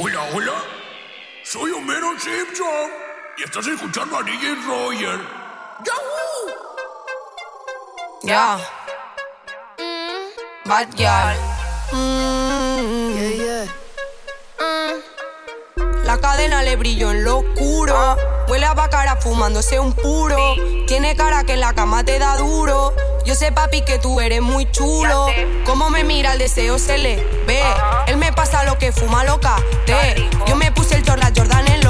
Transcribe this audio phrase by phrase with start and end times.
[0.00, 0.52] Hola, hola.
[1.42, 2.88] Soy Homero Simpson.
[3.36, 5.18] Y estás escuchando a DJ Roger.
[5.84, 6.46] ¡Yahoo!
[8.22, 8.58] Ya.
[8.58, 8.58] Yeah.
[9.78, 10.68] Mm.
[10.68, 11.36] Bad girl.
[11.90, 13.12] Mm.
[13.12, 13.64] Yeah, yeah.
[14.60, 16.04] Mm.
[16.04, 18.16] La cadena le brilló en lo oscuro.
[18.46, 20.54] Huele a bacara fumándose un puro.
[20.86, 22.94] Tiene cara que en la cama te da duro.
[23.28, 25.26] Yo sé, papi, que tú eres muy chulo.
[25.66, 27.62] Como me mira, el deseo se le ve.
[28.06, 29.56] Él me pasa lo que fuma loca.
[29.84, 30.26] Te.
[30.46, 31.87] Yo me puse el Jordan Jordan en lo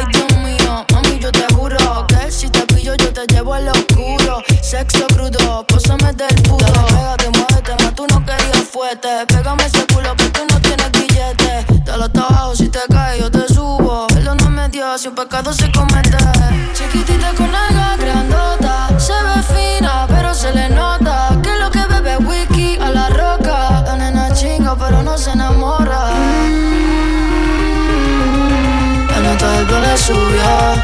[0.00, 3.68] Ay, Dios mío, mami, yo te juro que si te pillo yo te llevo al
[3.68, 4.42] oscuro.
[4.62, 6.72] Sexo crudo, pósame del puro.
[6.88, 9.08] Pégate, muévete, más tú no querías fuerte.
[9.28, 11.66] Pégame ese culo que tú no tienes billete.
[11.84, 14.06] Te lo tabajo, si te caes yo te subo.
[14.16, 16.16] Él no me dio, si un pecado se comete.
[16.72, 17.69] Chiquitita con él.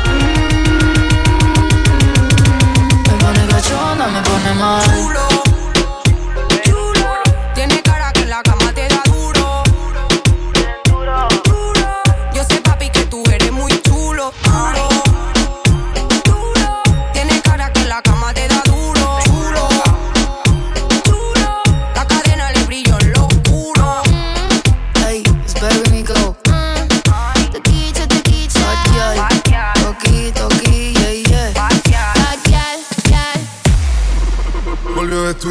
[0.04, 0.35] Ooh.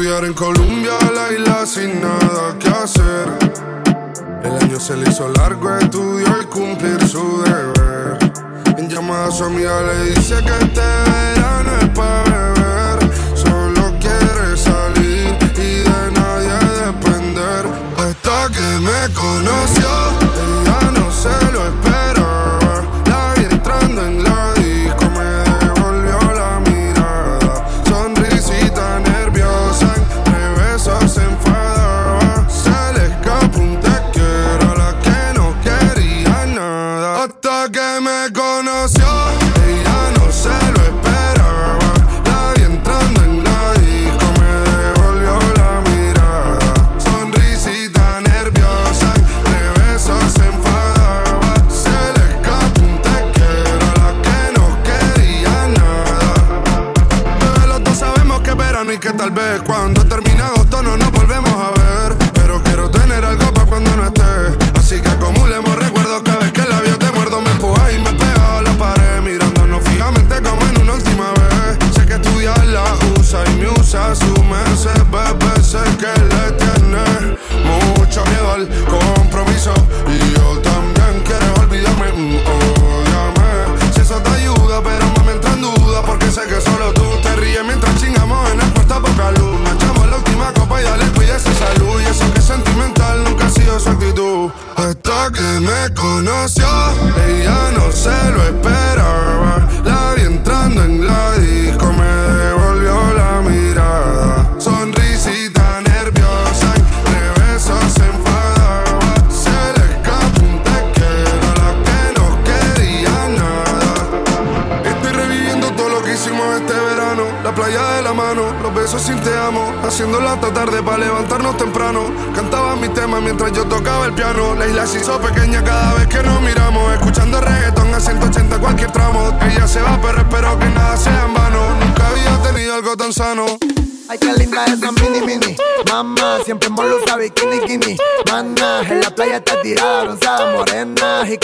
[0.06, 3.26] en Colombia, la isla sin nada que hacer.
[4.44, 8.16] El año se le hizo largo, estudió y cumplir su deber.
[8.78, 13.10] En llamada a su amiga le dice que este verano es para beber.
[13.34, 16.54] Solo quiere salir y de nadie
[16.86, 17.66] depender.
[17.98, 19.90] Hasta que me conoció,
[20.40, 21.55] ella no se lo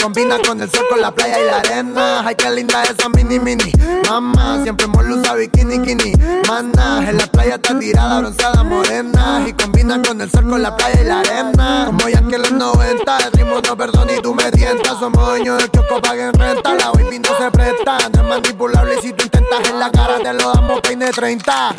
[0.03, 2.23] combina con el sol, con la playa y la arena.
[2.25, 3.71] Ay, qué linda esa mini mini.
[4.09, 6.11] Mamá, siempre molusa bikini kini.
[6.45, 9.45] Mana, en la playa está tirada, bronceada morena.
[9.47, 11.83] Y combina con el sol, con la playa y la arena.
[11.85, 14.99] Como ya que los 90, el ritmo no perdona y tú me tientas.
[14.99, 16.75] Somos dueños del choco, paguen renta.
[16.75, 19.01] La baby no se presta, no es manipulable.
[19.01, 21.75] Si tú intentas en la cara, te lo damos peine 30.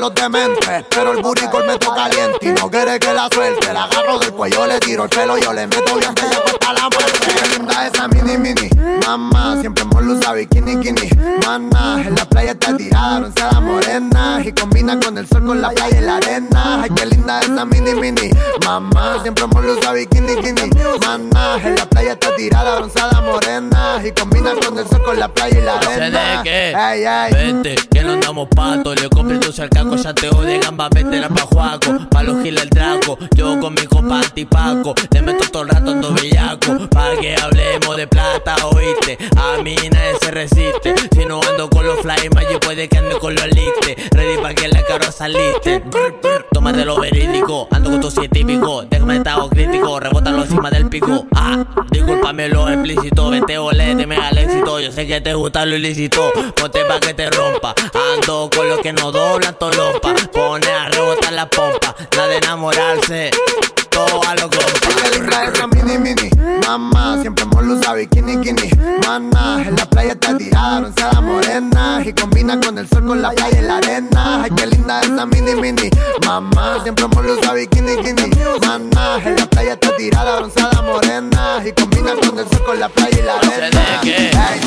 [0.00, 3.84] Los dementes, pero el buricol me toca caliente y no quiere que la suelte, la
[3.84, 6.88] agarro del cuello, le tiro el pelo, yo le meto bien que ella cuesta la
[6.88, 8.70] muerte, qué linda esa mini mini,
[9.06, 11.09] mamá, siempre molusa bikini kini,
[18.70, 20.70] mamá, siempre molusa bikini kini,
[21.04, 25.28] mana, en la playa está tirada, bronceada morena, y combina con el sol, con la
[25.28, 29.52] playa y la arena, que, ey, ey, vente, que no andamos pato, le compré tu
[29.52, 33.58] cercaco, ya te de gamba, vete la pa' Juaco, pa' los giles el draco, yo
[33.58, 38.06] con mi compa antipaco, le meto todo el rato ando bellaco, pa' que hablemos de
[38.06, 42.88] plata, oíste, a mí nadie se resiste, si no ando con los fly, yo puede
[42.88, 45.82] que ande con los aliste, ready pa' que la caro saliste,
[46.52, 48.10] tómate lo verídico, ando con tu
[48.60, 54.16] científico, déjame estado crítico, rebótalo encima del pico, ah, discúlpame lo explícito, vete olete, me
[54.16, 57.74] al éxito, yo sé que te gusta lo ilícito, ponte pa' que te rompa,
[58.14, 63.30] ando con los que no doblan tolompa, pone a rebotar la pompa, nada de enamorarse,
[64.04, 64.66] a lo compa.
[65.02, 66.30] Qué linda esa mini mini,
[66.66, 68.70] mamá, siempre molusa bikini kini,
[69.06, 73.30] mana, en la playa está tirada, bronceada morena, y combina con el sol, con la
[73.30, 75.90] playa y la arena, ay qué linda esa mini mini,
[76.26, 78.30] mamá, siempre molusa bikini kini,
[78.66, 82.88] mana, en la playa está tirada, bronceada morena, y combina con el sol, con la
[82.88, 84.00] playa y la arena.
[84.02, 84.60] Ey.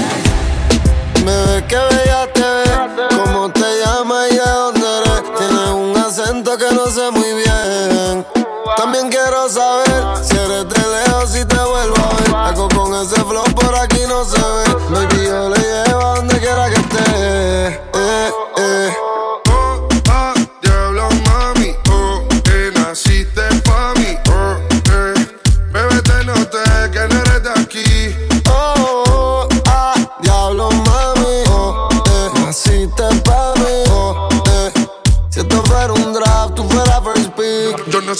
[1.25, 2.69] Bebé, que bella te ves.
[3.15, 5.23] ¿Cómo te llamas y de dónde eres?
[5.37, 7.52] Tienes un acento que no sé muy bien.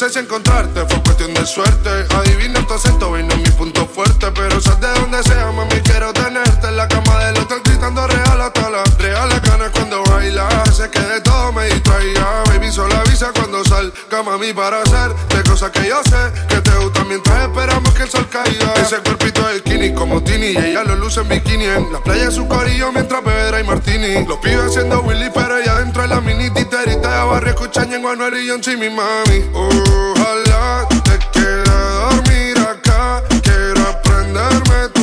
[0.09, 1.89] Si encontrarte, fue cuestión de suerte.
[2.15, 4.27] Adivina tu acento, vino mi punto fuerte.
[4.33, 5.81] Pero sabes de donde sea, mami,
[14.13, 17.93] cuando salga, mami, para hacer de cosas que yo sé que te gustan mientras esperamos
[17.93, 18.73] que el sol caiga.
[18.75, 22.29] Ese cuerpito de skinny como Tini, y ella lo luce en bikini en la playa
[22.29, 24.25] su corillo mientras bebe y martini.
[24.25, 28.05] Los pibes haciendo Willy, pero ella dentro de la mini titerita de barrio escuchan en
[28.05, 29.45] Anuel y John mi mami.
[29.53, 33.23] Ojalá te quede dormir acá.
[33.41, 35.02] Quiero aprenderme tu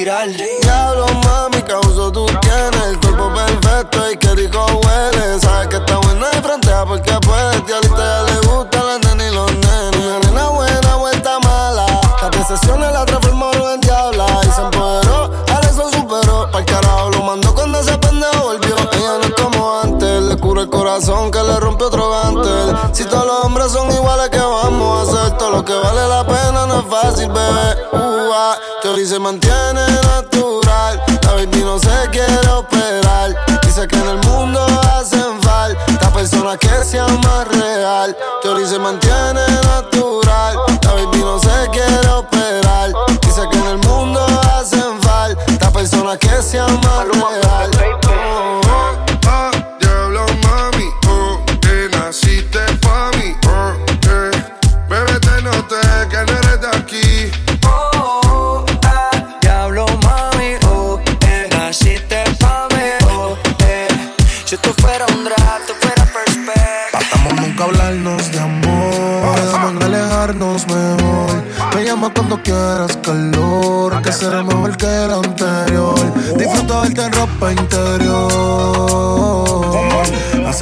[0.00, 0.34] viral.
[0.62, 5.40] Diablo, mami, causo tú tienes el cuerpo perfecto y qué rico huele.
[5.40, 7.66] Sabes que está buena de frente porque puedes.
[7.66, 9.96] Tío, a ya le gusta la nena y los nenes.
[9.96, 11.86] Una nena buena, vuelta mala.
[12.22, 15.30] Las decepciones la transformó en diabla y se empoderó.
[15.54, 16.50] Alex lo superó.
[16.50, 18.76] Pa'l carajo lo mandó cuando ese pendejo volvió.
[18.92, 22.74] Ella no es como antes, le cura el corazón que le rompe otro gantel.
[22.92, 25.38] Si todos los hombres son iguales, que vamos a hacer?
[25.38, 27.76] Todo lo que vale la pena no es fácil, bebé.
[27.92, 28.56] Uh, ah.
[28.82, 29.59] Teoría se mantiene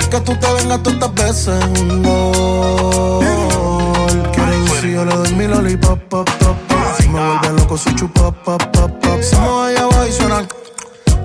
[0.08, 3.24] que tú te vengas todas estas veces un gol.
[3.24, 6.78] Ir si yo le doy mi lollipop, pop, pop, pop.
[6.98, 9.20] Si me vuelve loco, si chupa, pop, pop, pop.
[9.22, 10.48] Si me voy abajo y suenan.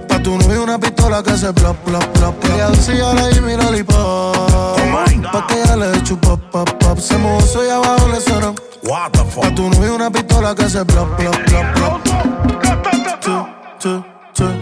[0.07, 2.45] Pa' tu novio una pistola que se plop, plop, plop.
[2.45, 4.35] Ella dice yo le di mi lollipop.
[5.31, 6.99] Pa' que ella le chupa, pop, pop.
[6.99, 8.53] Se mozo y abajo le suena.
[8.83, 9.43] What the fuck?
[9.43, 12.03] Pa' tu novio una pistola que se plop, plop, plop, plop.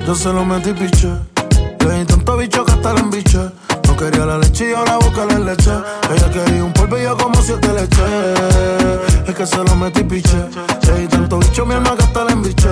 [0.05, 1.09] Yo se lo metí piche.
[1.79, 3.39] Le di tanto bicho que hasta la embiche.
[4.01, 5.69] Quería la leche y ahora busca la leche.
[6.11, 8.01] Ella quería un polvillo como siete leche.
[9.27, 10.49] Es que se lo metí piche.
[10.87, 12.67] Le di tanto bicho mi alma que hasta la embiche.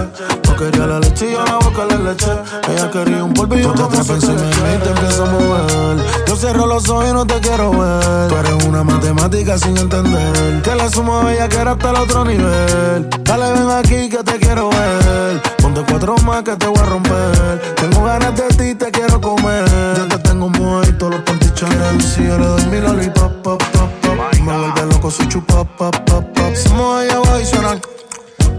[0.48, 2.32] No quería la leche y ahora busca la leche.
[2.68, 4.60] Ella quería un polvillo como siete leche.
[4.76, 6.06] Y te empiezo a mover.
[6.26, 8.28] Yo cierro los ojos y no te quiero ver.
[8.28, 10.64] Tú eres una matemática sin entender.
[10.64, 13.08] Que la sumo a ella que era hasta el otro nivel.
[13.22, 15.42] Dale, ven aquí que te quiero ver.
[15.62, 17.76] Ponte cuatro más que te voy a romper.
[17.76, 19.66] Tengo ganas de ti, te quiero comer.
[19.96, 22.02] Yo te tengo muerto, los panty Chanel.
[22.02, 24.40] Si yo le doy mi lollipop, pop, pop, pop.
[24.42, 26.54] Me vuelve loco su chupa, pop, pop, pop.
[26.54, 27.80] Se mueve abajo y suena.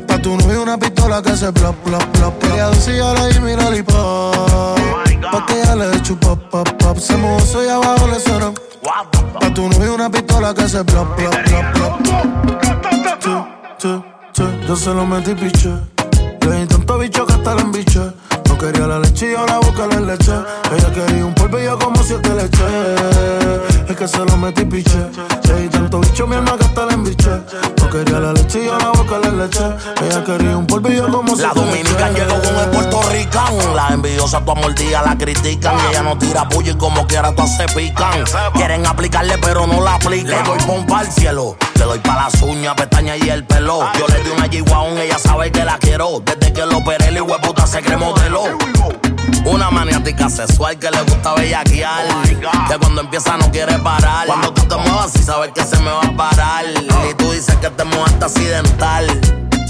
[0.07, 2.45] Pa' tu novio una pistola que se plop, plop, plop.
[2.45, 4.79] Ella dice yo le di mi lollipop.
[5.33, 6.99] Pa' que ella le dé chupa, pop, pop.
[6.99, 8.53] Se mozo y abajo le suena.
[8.83, 12.01] Pa' tu novio una pistola que se plop, plop, plop, plop.
[13.79, 14.03] Che, che,
[14.33, 15.73] che, yo se lo metí piche.
[16.41, 18.13] Le di tanto bicho que hasta la embiche.
[18.61, 20.33] Quería la leche y ahora busca la leche.
[20.71, 22.63] Ella quería un polvillo como siete leche.
[23.89, 24.99] Es que se lo metí piche.
[25.45, 27.31] Di tanto bicho mi alma que hasta la embiche.
[27.79, 29.65] No quería la leche y ahora busca la leche.
[30.05, 32.27] Ella quería un polvillo como La siete dominican leche.
[32.27, 33.75] llegó con el puertorricán.
[33.75, 35.75] Las envidiosas tu mordida la critican.
[35.79, 38.25] Y ella no tira puño y como quiera todas se pican.
[38.53, 40.31] Quieren aplicarle pero no la aplican.
[40.31, 41.57] Le doy pompa al cielo.
[41.77, 43.81] Le doy pa' las uñas, pestañas y el pelo.
[43.99, 46.21] Yo le di una G-Wagon, ella sabe que la quiero.
[46.21, 48.43] Desde que lo operé, el puta se cree modelo.
[49.45, 52.07] Una maniática sexual que le gusta bellaquear.
[52.69, 54.27] que cuando empieza no quiere parar.
[54.27, 56.65] Cuando tú te muevas, sí sabes que se me va a parar.
[57.11, 59.07] Y tú dices que te muevaste accidental.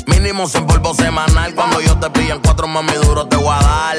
[0.06, 1.54] Mínimo sin polvo semanal.
[1.54, 3.96] Cuando yo te pillo en cuatro mami duro te voy a dar.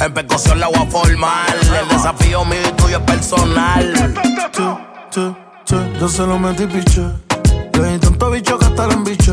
[0.00, 1.56] En percusión la voy a formar.
[1.80, 3.92] El desafío mío y tuyo es personal.
[4.52, 4.70] Che,
[5.10, 7.02] che, che, yo se lo metí piche.
[7.74, 9.32] Le di tanto bicho que hasta la embiche.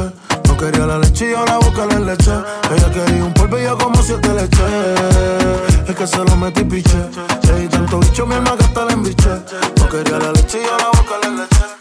[0.58, 2.32] Quería la leche y ahora busca la leche.
[2.76, 4.64] Ella quería un polvillo como siete leche.
[5.88, 6.98] Es que se lo metí piche.
[7.44, 9.30] Le di tanto bicho mi alma que hasta la embiche.
[9.78, 11.77] No quería la leche y ahora busca la leche.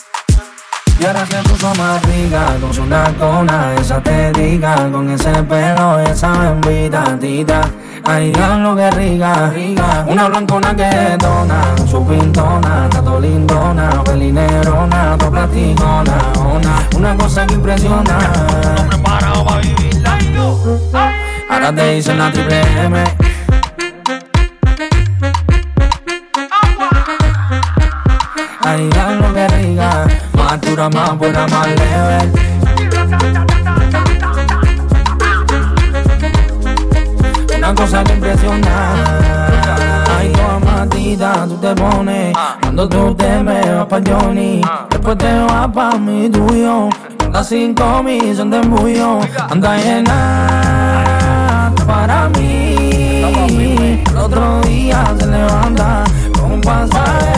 [1.06, 6.00] Y ahora se puso más rica con su nacona, esa te diga, con ese pelo,
[6.00, 7.60] esa bembita tita.
[8.02, 10.04] Ay, lo que rica, rica.
[10.08, 16.88] Una blancona que dona, su pintona, tato lindona, pelinerona, to platicona, ona.
[16.96, 18.18] Una cosa que impresiona.
[21.48, 23.04] Ahora te dicen la triple M.
[28.64, 30.06] Ay, lo que rica,
[30.46, 32.18] más dura, más buena, más leve.
[37.58, 38.94] Una cosa que impresiona.
[40.16, 42.36] Ay, toda matita, tú te pones.
[42.60, 44.60] Cuando tú te me vas pa' Johnny,
[44.90, 46.90] después te vas pa' mi tuyo.
[47.24, 49.18] Anda cinco mil, son de embullo.
[49.50, 54.04] Anda llena para mí.
[54.10, 56.04] El otro día se levanta
[56.38, 57.35] con un pasaje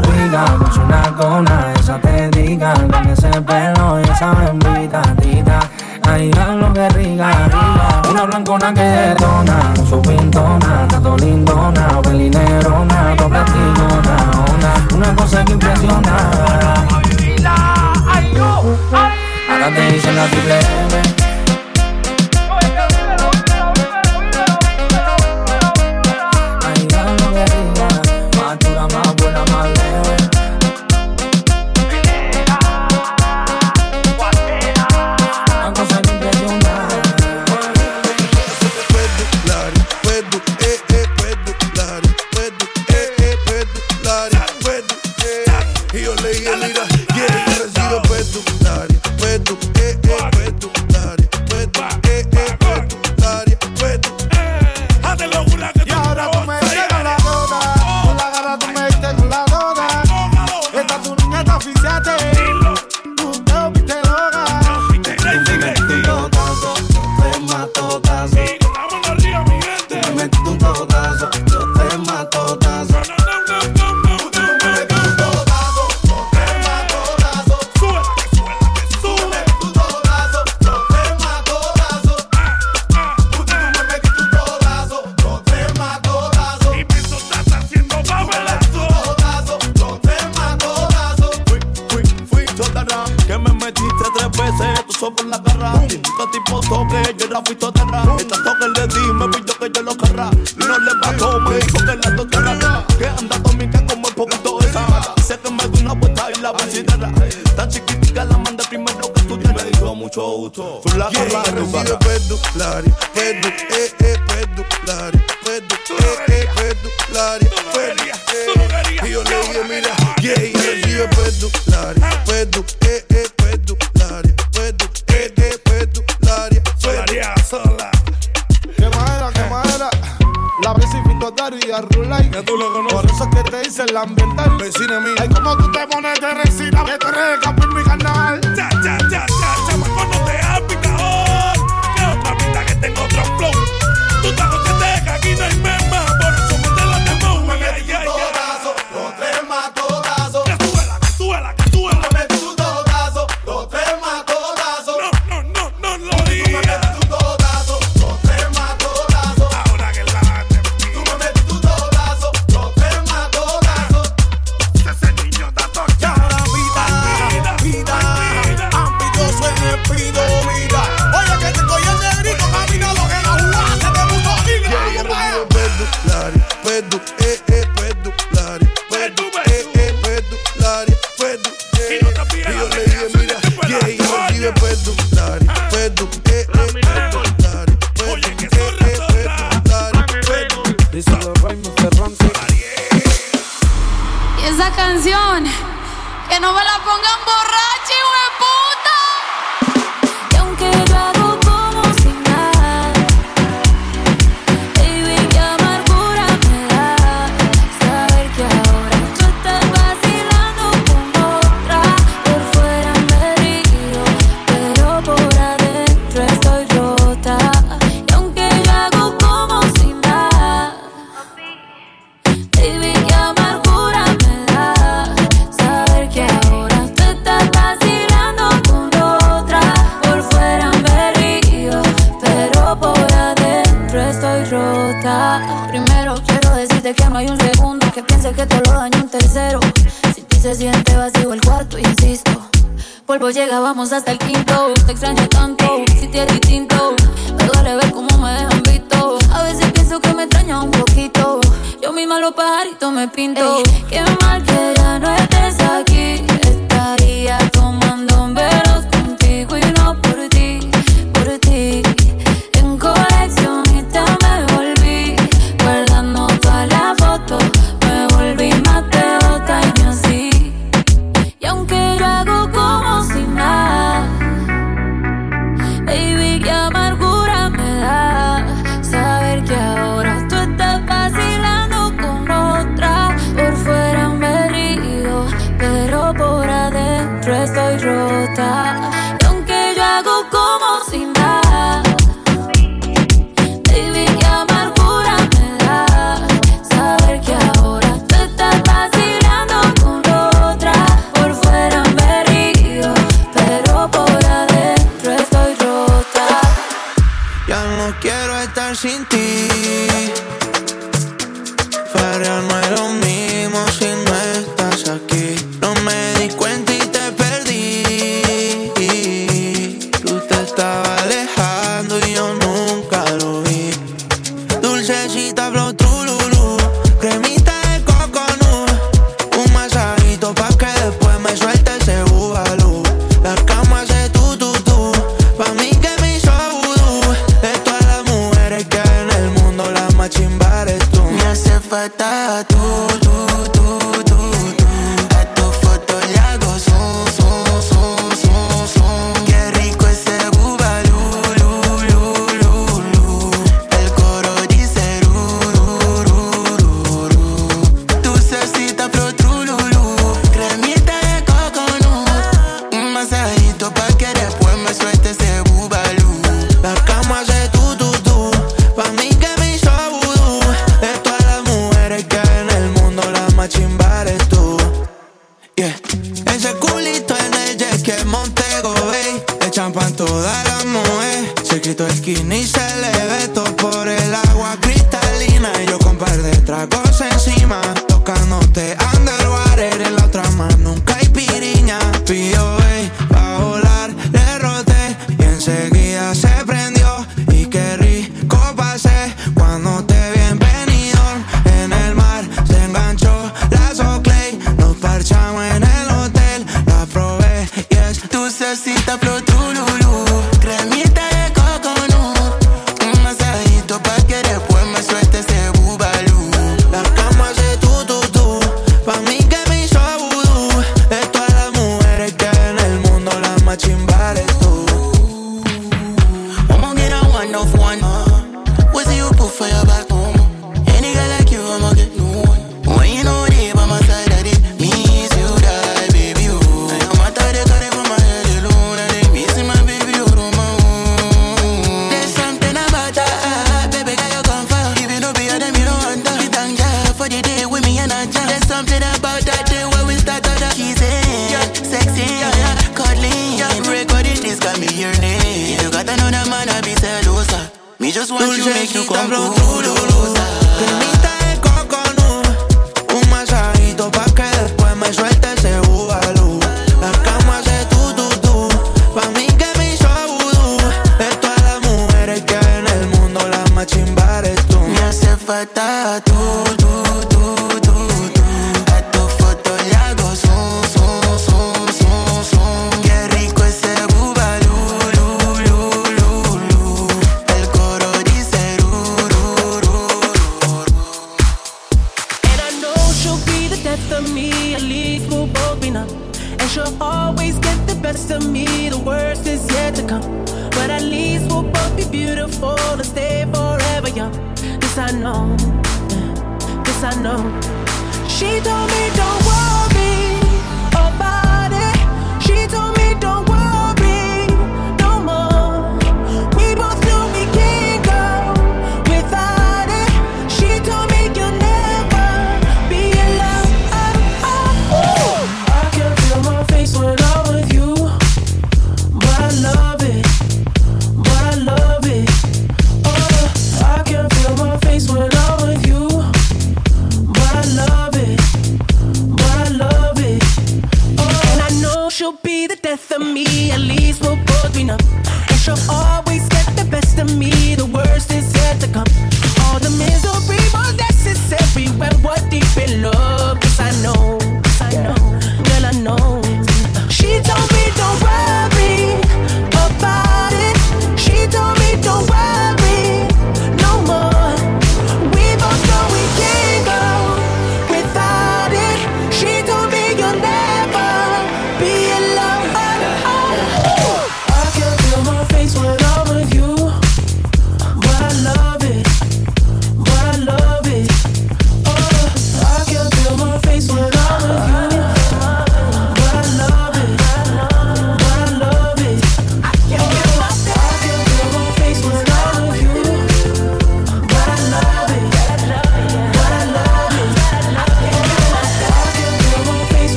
[0.00, 0.30] pa' Miami.
[0.30, 2.74] Pa' ponerse más rica, con su nacona, esa te diga.
[2.74, 5.60] con ese pelo y esa bembita, tita.
[6.08, 7.30] Ay, lo que rica.
[8.10, 13.44] Una blancona que detona, su pintona, tanto lindona, pelinerona, toca
[14.56, 16.16] una, una cosa que impresiona.
[19.50, 21.19] Ahora te dicen la triple M.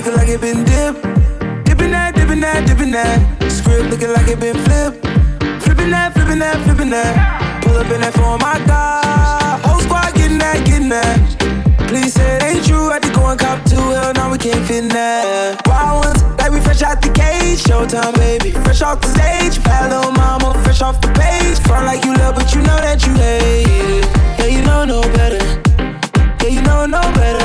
[0.00, 1.02] looking like it been dipped.
[1.66, 3.20] Dipping that, dipping that, dipping that.
[3.52, 5.04] Script looking like it been flipped.
[5.62, 7.12] Flipping that, flipping that, flipping that.
[7.62, 9.60] Pull up in that for my God.
[9.60, 11.20] Whole squad getting that, getting that.
[11.86, 12.88] Please say it ain't true.
[12.88, 13.76] I had to go and cop two.
[13.76, 15.60] Hell, now we can't fit that.
[15.68, 17.60] Wild ones, like we fresh out the cage.
[17.60, 18.52] Showtime, baby.
[18.64, 19.62] Fresh off the stage.
[19.64, 21.60] Bad little mama, fresh off the page.
[21.68, 24.08] Front like you love, but you know that you hate it.
[24.40, 25.44] Yeah, you know no better.
[26.40, 27.44] Yeah, you know no better.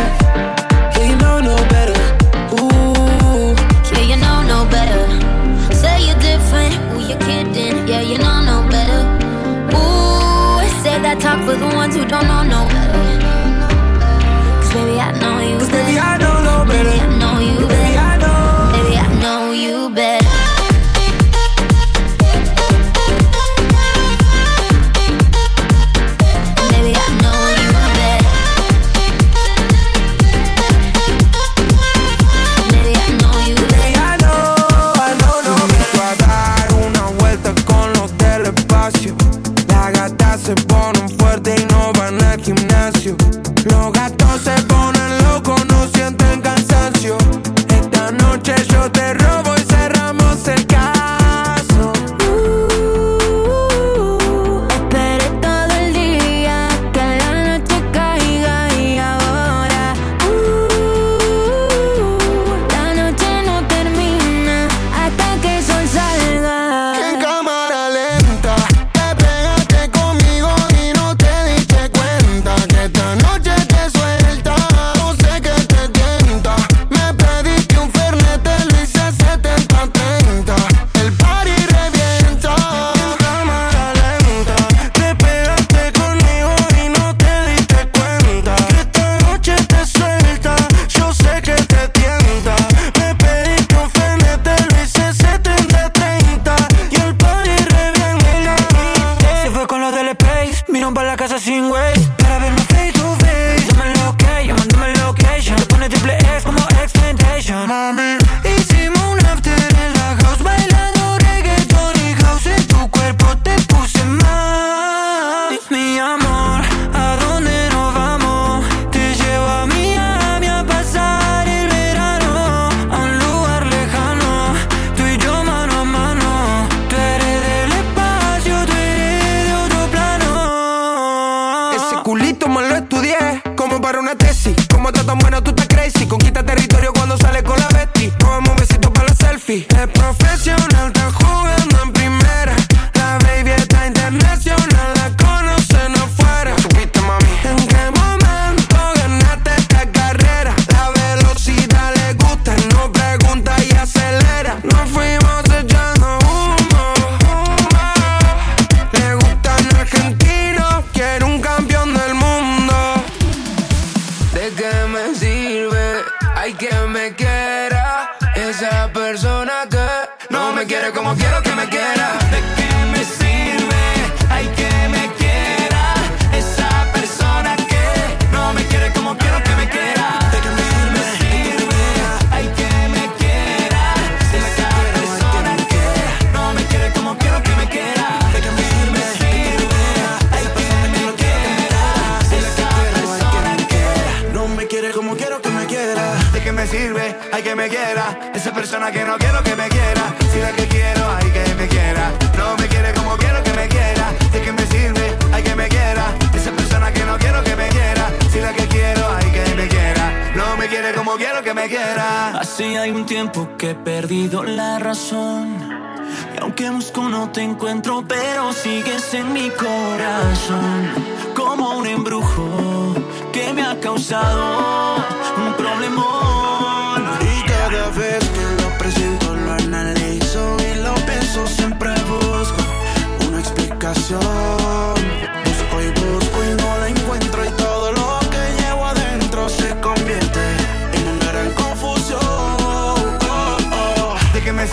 [0.95, 1.94] Yeah, you know no better.
[11.19, 13.44] Talk for the ones who don't know no better.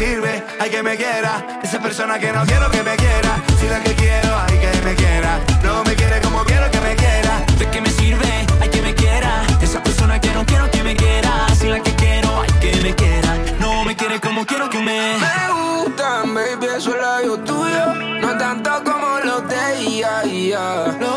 [0.04, 1.60] sirve, hay que me quiera.
[1.62, 3.32] Esa persona que no quiero que me quiera.
[3.60, 5.40] Si la que quiero, hay que me quiera.
[5.62, 7.32] No me quiere como quiero que me quiera.
[7.58, 8.32] ¿De qué me sirve?
[8.60, 9.42] Hay que me quiera.
[9.60, 11.46] Esa persona que no quiero que me quiera.
[11.58, 13.30] Si la que quiero, hay que me quiera.
[13.60, 15.00] No me quiere como quiero que me.
[15.26, 17.84] Me gustan, baby, eso es lo tuyo.
[18.22, 21.11] No tanto como lo de ella, yeah, yeah.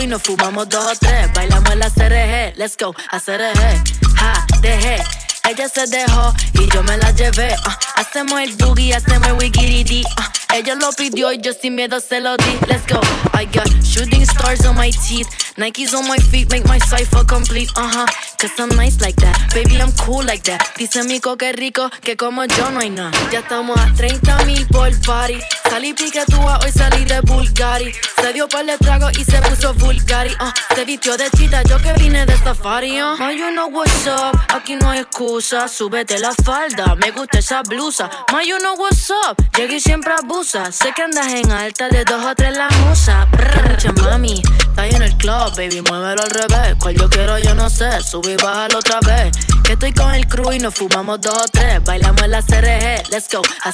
[0.00, 1.32] y nos fumamos dos o tres.
[1.34, 3.82] Bailamos la CRG, let's go, a CRG.
[4.16, 5.02] Ja, dejé.
[5.48, 7.54] Ella se dejó y yo me la llevé.
[7.66, 10.04] Uh, hacemos el boogie, hacemos el wikiriti.
[10.04, 12.58] Uh, ella lo pidió y yo sin miedo se lo di.
[12.66, 13.00] Let's go.
[13.34, 15.28] I got shooting stars on my teeth.
[15.56, 17.70] Nikes on my feet make my cipher complete.
[17.76, 18.06] Uh huh.
[18.38, 19.52] Cause I'm nice like that.
[19.52, 20.62] Baby, I'm cool like that.
[20.78, 23.10] Dice mi que rico que como yo no hay nada.
[23.30, 25.38] Ya estamos a 30 mil por party.
[25.68, 27.92] Salí piquetúa, hoy salí de Bulgari.
[28.20, 30.30] Se dio par de trago y se puso Bulgari.
[30.40, 33.00] Uh, se vistió de chita, yo que vine de safari.
[33.02, 33.16] Uh.
[33.18, 34.38] Ma, you know what's up.
[34.48, 35.68] Aquí no hay excusa.
[35.68, 36.94] Súbete la falda.
[36.94, 38.08] Me gusta esa blusa.
[38.32, 39.36] Ma, you know what's up.
[39.56, 43.26] Llegué siempre a Sé que andas en alta, de dos o tres la musa.
[43.32, 46.76] Brr, mami, está en el club, baby, muévelo al revés.
[46.78, 49.36] Cual yo quiero, yo no sé, subí y bájalo otra vez.
[49.64, 51.82] Que estoy con el crew y nos fumamos dos o tres.
[51.82, 53.72] Bailamos en la CRG, let's go, a.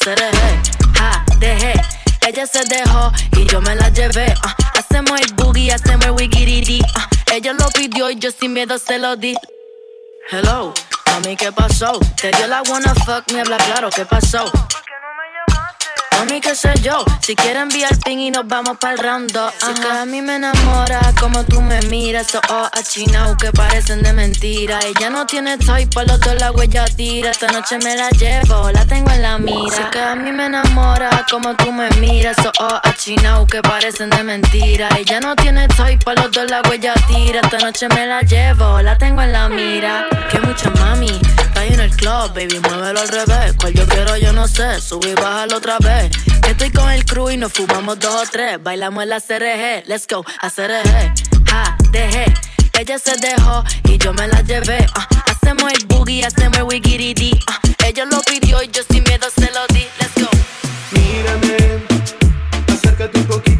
[0.98, 1.74] Ja, dejé.
[2.26, 4.34] Ella se dejó y yo me la llevé.
[4.42, 4.56] ah.
[4.78, 6.80] hacemos el boogie, hacemos el wigiriri.
[6.94, 7.08] ah.
[7.34, 9.36] ella lo pidió y yo sin miedo se lo di.
[10.30, 10.72] Hello,
[11.08, 12.00] mami, ¿qué pasó?
[12.18, 14.50] Te dio la wanna fuck, me habla claro, ¿qué pasó?
[16.34, 19.88] Mami, qué sé yo, si quieres enviar y nos vamos para el round 2 que
[19.88, 24.80] a mí me enamora como tú me miras Esos ojos achinados que parecen de mentira.
[24.84, 27.30] Ella no tiene toy, por los dos la huella tira.
[27.30, 29.76] Esta noche me la llevo, la tengo en la mira.
[29.76, 34.10] Sé que a mí me enamora como tú me miras Esos ojos achinados que parecen
[34.10, 34.88] de mentira.
[34.98, 37.42] Ella no tiene toy, por los dos la huella tira.
[37.42, 40.06] Esta noche me la llevo, la tengo en la mira.
[40.30, 41.20] Que mucha mami,
[41.72, 45.14] en el club, baby, muévelo al revés Cual yo quiero, yo no sé, subí y
[45.14, 46.10] bájalo otra vez
[46.44, 48.62] que estoy con el crew y nos fumamos dos o tres.
[48.62, 51.14] Bailamos en la CRG, let's go, a CRG.
[51.48, 52.26] Ja, dejé.
[52.78, 54.86] Ella se dejó y yo me la llevé.
[54.94, 55.08] ah.
[55.26, 57.38] hacemos el boogie, hacemos el wigiridi.
[57.46, 57.58] ah.
[57.86, 59.86] ella lo pidió y yo sin miedo se lo di.
[60.00, 60.28] Let's go.
[60.90, 61.82] Mírame,
[62.68, 63.53] acércate un poquito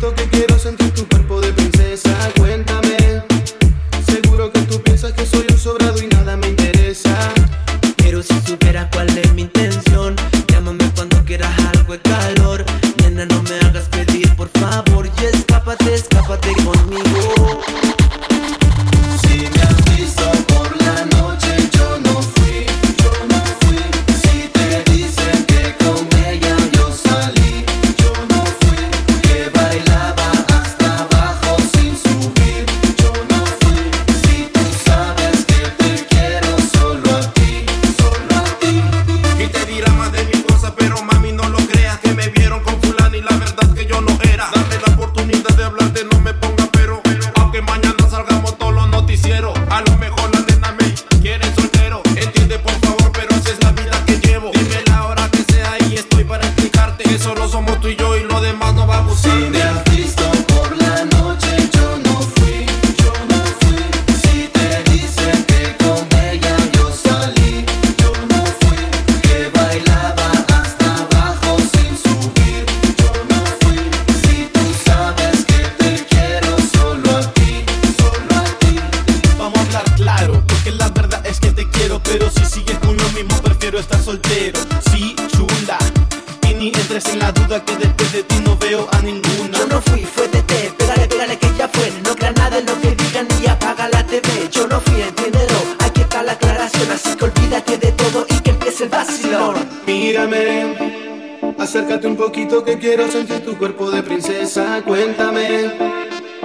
[101.94, 104.82] acércate un poquito que quiero sentir tu cuerpo de princesa.
[104.84, 105.70] Cuéntame,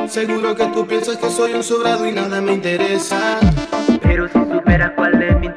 [0.08, 3.40] seguro que tú piensas que soy un sobrado y nada me interesa.
[4.04, 5.50] Pero si supieras cuál es mi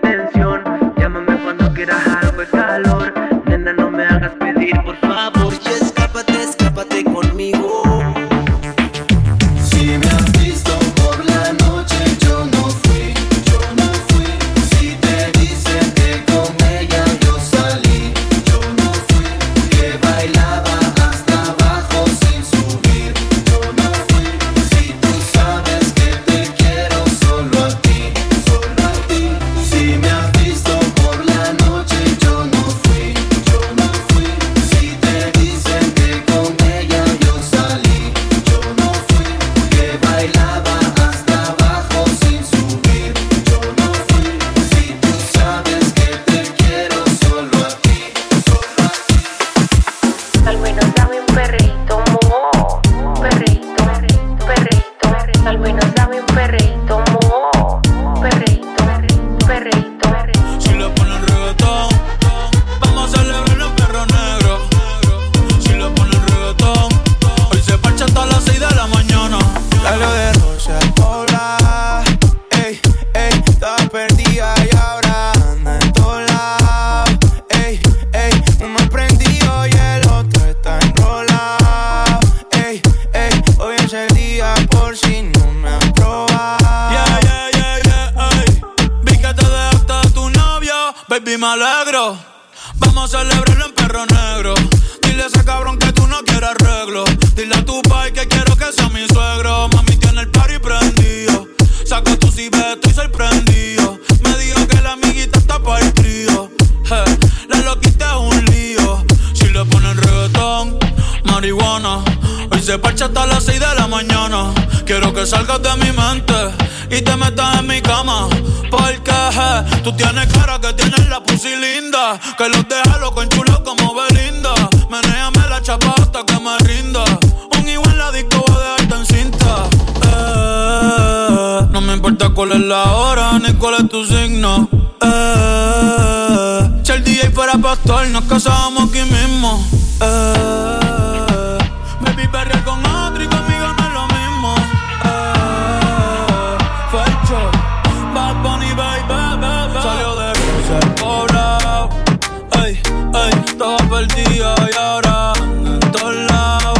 [154.02, 156.78] el día y ahora en todos lados.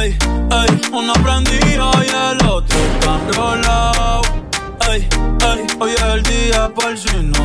[0.00, 0.16] Ey,
[0.60, 4.22] ey, uno prendido y el otro tan rolado.
[4.90, 5.08] Ey,
[5.50, 7.37] ey, hoy es el día por si no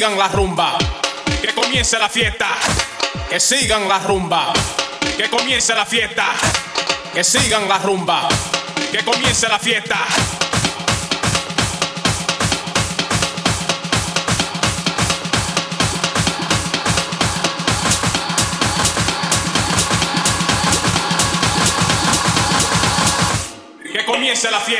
[0.00, 0.78] sigan la rumba,
[1.42, 2.48] que comience la fiesta,
[3.28, 4.50] que sigan la rumba,
[5.14, 6.24] que comience la fiesta,
[7.12, 8.26] que sigan la rumba,
[8.90, 9.98] que comience la fiesta.
[23.92, 24.79] Que comience la fiesta.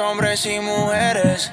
[0.00, 1.52] hombres y mujeres.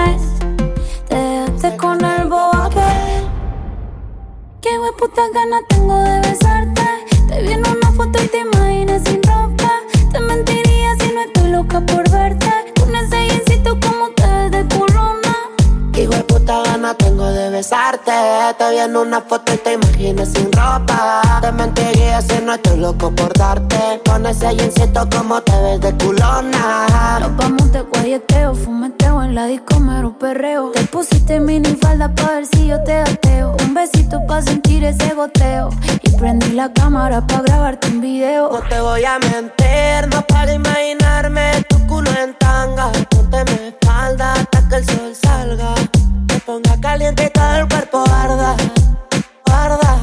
[0.00, 0.22] Mes
[1.60, 3.28] te con el bobo aquel.
[4.60, 6.82] Qué puta gana tengo de besarte.
[7.28, 8.44] Te vi en una foto y te
[17.60, 18.12] besarte.
[18.58, 21.20] Te vi en una foto y te imaginas sin ropa.
[21.42, 24.00] Te mentiría si no estoy loco por darte.
[24.06, 27.18] Con ese jeansito como te ves de culona.
[27.20, 30.70] Nos vamos de guayeteo, fumeteo en la disco mero perreo.
[30.70, 33.56] Te pusiste mini falda pa' ver si yo te gateo.
[33.64, 35.68] Un besito pa' sentir ese goteo.
[36.02, 38.50] Y prendí la cámara pa' grabarte un video.
[38.52, 42.90] No te voy a mentir, no para imaginarme tu culo en tanga.
[43.10, 45.74] Ponte mi espalda hasta que el sol salga.
[46.50, 48.56] Te ponga caliente y todo el cuerpo arda,
[49.52, 49.96] arda.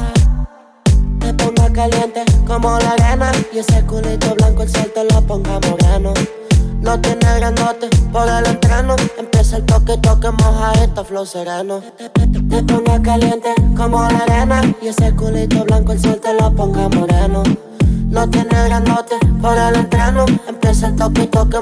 [1.20, 3.30] Te ponga caliente como la arena.
[3.52, 6.14] Y ese culito blanco el sol te lo ponga moreno.
[6.80, 8.96] No tiene grandote por el entreno.
[9.18, 11.82] Empieza el toque, toque, moja esto, flow sereno.
[12.48, 14.62] Te ponga caliente como la arena.
[14.80, 17.42] Y ese culito blanco el sol te lo ponga moreno.
[18.10, 20.26] No tiene grandote por el entreno.
[20.48, 21.58] Empieza el toque, toque,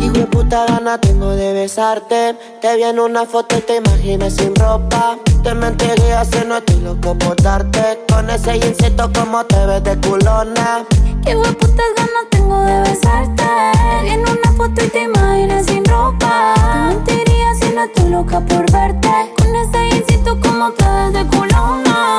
[0.00, 2.36] Hijo de puta gana tengo de besarte.
[2.60, 5.18] Te vi en una foto y te imaginas sin ropa.
[5.42, 8.04] Te mentiría si no estoy loco por darte.
[8.08, 10.84] Con ese jeansito como te ves de culona.
[11.24, 13.42] Qué putas ganas tengo de besarte.
[13.42, 16.54] Te vi en una foto y te imaginas sin ropa.
[16.54, 19.34] Te mentiría si no estoy loca por verte.
[19.38, 22.18] Con ese jeansito como te ves de culona.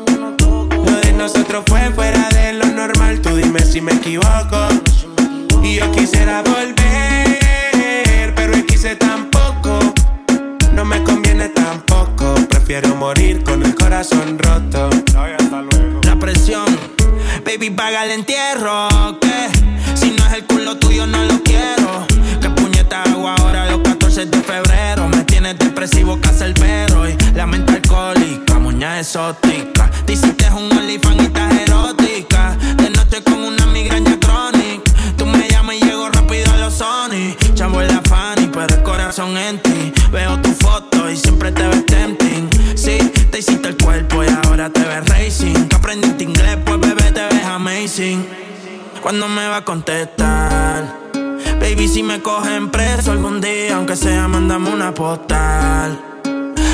[1.21, 4.57] Nosotros fue fuera de lo normal, tú dime si me equivoco.
[5.61, 9.77] Y yo quisiera volver, pero hoy quise tampoco.
[10.73, 14.89] No me conviene tampoco, prefiero morir con el corazón roto.
[16.05, 16.65] La presión,
[17.45, 18.89] baby, paga el entierro.
[19.21, 19.49] Que
[19.93, 22.07] si no es el culo tuyo, no lo quiero.
[22.41, 24.70] Que puñeta hago ahora los 14 de febrero.
[25.41, 27.09] Tienes depresivo, casa el perro.
[27.09, 29.89] Y la mente alcohólica, muña exótica.
[30.05, 32.55] Dices que es un olifán y estás erótica.
[32.77, 34.91] De noche con una migraña crónica.
[35.17, 37.35] Tú me llamas y llego rápido a los Sony.
[37.55, 39.91] Chavo en la Fanny, pero el corazón en ti.
[40.11, 42.47] Veo tu foto y siempre te ves tempting.
[42.75, 42.99] Sí,
[43.31, 45.67] te hiciste el cuerpo y ahora te ves racing.
[45.69, 48.27] Que aprendiste inglés, pues bebé te ves amazing.
[49.01, 51.10] ¿Cuándo me va a contestar?
[51.61, 56.01] Baby, si me cogen preso algún día, aunque sea, mandame una postal.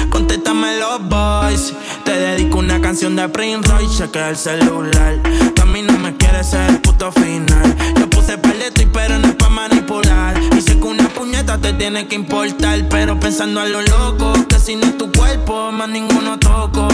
[0.10, 1.74] Contéstame los boys.
[2.06, 5.20] Te dedico una canción de Prince Royce, chequea el celular.
[5.54, 7.76] Tú a mí no me quieres ser el puto final.
[8.00, 10.42] Yo puse paleto y pero no es pa' manipular.
[10.58, 12.88] Y sé que una puñeta te tiene que importar.
[12.90, 16.88] Pero pensando a lo loco, que si no es tu cuerpo, más ninguno toco.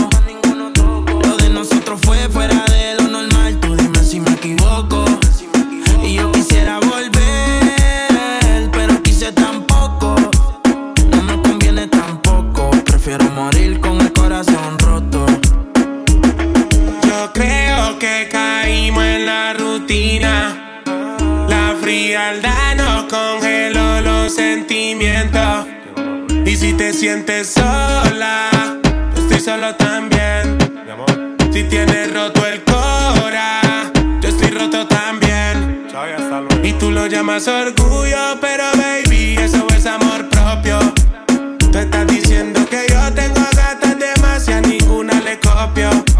[1.28, 3.60] Lo de nosotros fue fuera de lo normal.
[3.60, 5.06] Tú dime si me equivoco.
[19.94, 20.82] Rutina.
[21.48, 25.68] La frialdad nos congeló los sentimientos.
[26.46, 28.50] Y si te sientes sola,
[29.16, 30.58] yo estoy solo también.
[31.52, 35.88] Si tienes roto el cora, yo estoy roto también.
[36.64, 40.80] Y tú lo llamas orgullo, pero baby, eso es amor propio.
[41.72, 46.13] Tú estás diciendo que yo tengo gatas demasiadas, ninguna le copio.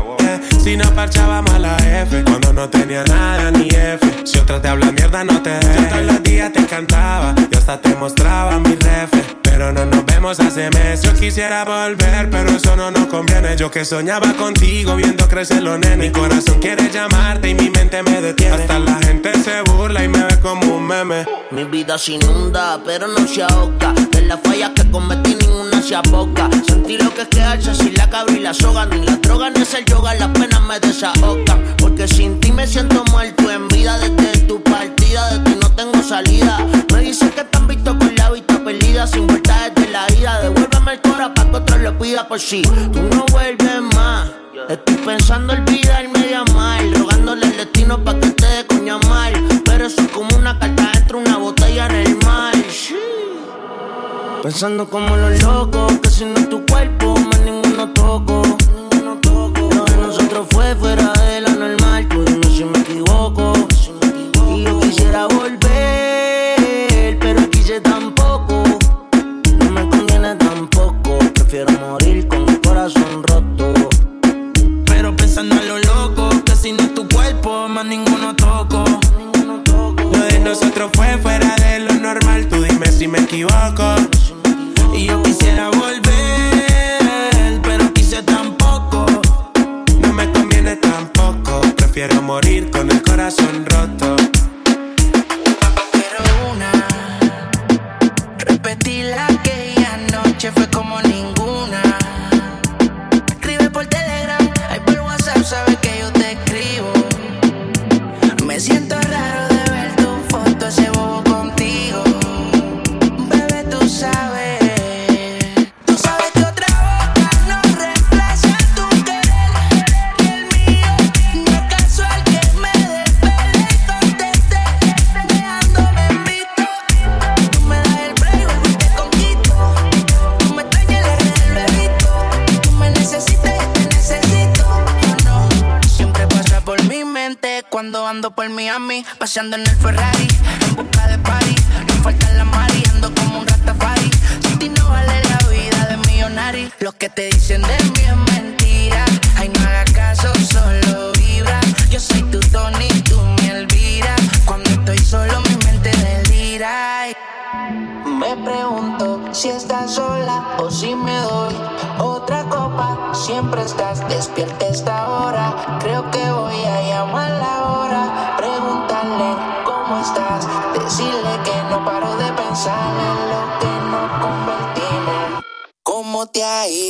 [0.64, 4.00] Si no parchaba mala F, cuando no tenía nada ni F.
[4.24, 5.76] Si otra te habla mierda, no te dejes.
[5.76, 9.12] Yo todos los días te cantaba, yo hasta te mostraba mi ref.
[9.44, 11.02] Pero no nos vemos hace meses.
[11.02, 13.58] Yo quisiera volver, pero eso no nos conviene.
[13.58, 15.98] Yo que soñaba contigo, viendo crecer los nenes.
[15.98, 18.56] Mi corazón quiere llamarte y mi mente me detiene.
[18.56, 21.26] Hasta la gente se burla y me ve como un meme.
[21.52, 23.94] Mi vida se inunda, pero no se ahoga.
[24.12, 26.50] De las fallas que cometí, ninguna se aboca.
[26.68, 28.86] Sentí lo que es quedarse sin la cabra y la soga.
[28.86, 31.76] Ni la droga ni es el yoga, las penas me desahogan.
[31.78, 33.98] Porque sin ti me siento muerto en vida.
[34.00, 36.58] Desde tu partida, de ti no tengo salida.
[36.94, 39.06] Me dicen que te han visto con la vista perdida.
[39.08, 40.42] Sin vuelta desde la ida.
[40.42, 43.13] Devuélveme el cora pa' que otro lo pida por tú
[54.64, 57.16] Pensando como los locos, que si no tu cuerpo,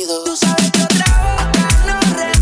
[0.04, 0.24] olvido.
[0.24, 2.33] Tú sabes que otra boca no re.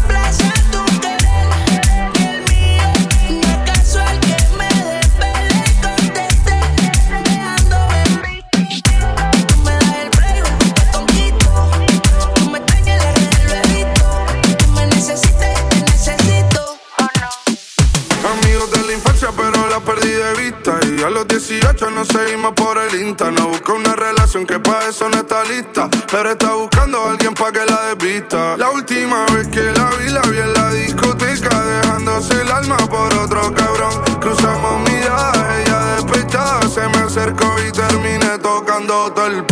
[21.73, 23.31] muchacha nos seguimos por el Insta.
[23.31, 25.89] No busca una relación que para eso no está lista.
[26.11, 28.57] Pero está buscando a alguien pa que la desvista.
[28.57, 31.63] La última vez que la vi, la vi en la discoteca.
[31.65, 34.03] Dejándose el alma por otro cabrón.
[34.21, 36.63] Cruzamos miradas, ella despechada.
[36.69, 39.45] Se me acercó y terminé tocando todo el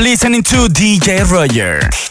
[0.00, 2.09] listening to DJ Roger.